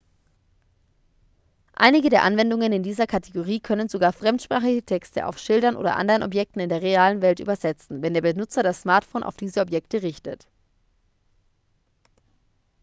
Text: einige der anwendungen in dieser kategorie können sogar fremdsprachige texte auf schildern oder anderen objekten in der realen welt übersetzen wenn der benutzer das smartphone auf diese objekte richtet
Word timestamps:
einige 1.73 2.09
der 2.09 2.23
anwendungen 2.23 2.71
in 2.73 2.81
dieser 2.81 3.05
kategorie 3.05 3.59
können 3.59 3.87
sogar 3.87 4.11
fremdsprachige 4.13 4.81
texte 4.83 5.27
auf 5.27 5.37
schildern 5.37 5.75
oder 5.75 5.95
anderen 5.95 6.23
objekten 6.23 6.59
in 6.59 6.69
der 6.69 6.81
realen 6.81 7.21
welt 7.21 7.39
übersetzen 7.39 8.01
wenn 8.01 8.15
der 8.15 8.21
benutzer 8.21 8.63
das 8.63 8.81
smartphone 8.81 9.21
auf 9.21 9.37
diese 9.37 9.61
objekte 9.61 10.01
richtet 10.01 10.47